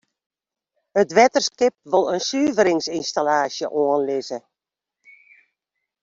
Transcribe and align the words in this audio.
It 1.01 1.09
wetterskip 1.17 1.75
wol 1.91 2.05
in 2.15 2.21
suveringsynstallaasje 2.29 3.65
oanlizze. 3.81 4.37